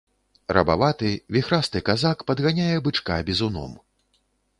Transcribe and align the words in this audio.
Рабаваты, 0.57 1.09
віхрасты 1.35 1.81
казак 1.89 2.17
падганяе 2.31 2.77
бычка 2.87 3.19
бізуном. 3.29 3.77